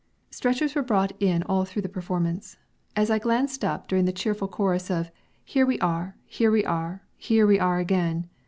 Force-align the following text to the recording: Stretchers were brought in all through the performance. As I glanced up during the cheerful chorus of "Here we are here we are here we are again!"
Stretchers 0.31 0.73
were 0.73 0.81
brought 0.81 1.11
in 1.21 1.43
all 1.43 1.63
through 1.63 1.83
the 1.83 1.87
performance. 1.87 2.57
As 2.95 3.11
I 3.11 3.19
glanced 3.19 3.63
up 3.63 3.87
during 3.87 4.05
the 4.05 4.11
cheerful 4.11 4.47
chorus 4.47 4.89
of 4.89 5.11
"Here 5.45 5.63
we 5.63 5.77
are 5.79 6.17
here 6.25 6.49
we 6.49 6.65
are 6.65 7.03
here 7.17 7.45
we 7.45 7.59
are 7.59 7.77
again!" 7.77 8.27